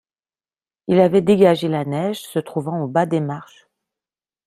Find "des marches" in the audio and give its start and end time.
3.05-3.67